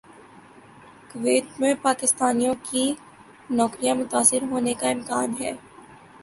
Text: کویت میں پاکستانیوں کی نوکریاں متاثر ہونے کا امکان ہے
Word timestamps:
کویت 1.09 1.59
میں 1.59 1.73
پاکستانیوں 1.81 2.53
کی 2.63 2.85
نوکریاں 3.51 3.95
متاثر 3.95 4.41
ہونے 4.51 4.73
کا 4.79 4.89
امکان 4.89 5.33
ہے 5.39 5.51